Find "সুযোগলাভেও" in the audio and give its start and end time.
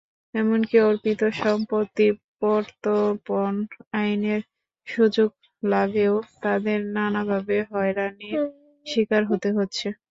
4.87-6.13